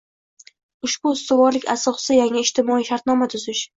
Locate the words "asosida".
1.75-2.17